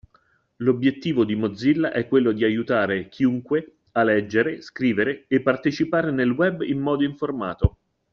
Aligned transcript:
L'obiettivo 0.55 1.23
di 1.23 1.35
Mozilla 1.35 1.91
è 1.91 2.07
quello 2.07 2.31
di 2.31 2.43
aiutare 2.43 3.07
chiunque 3.07 3.81
a 3.91 4.01
leggere, 4.03 4.59
scrivere 4.63 5.25
e 5.27 5.43
partecipare 5.43 6.09
nel 6.09 6.31
web 6.31 6.63
in 6.63 6.79
modo 6.79 7.03
informato. 7.03 7.77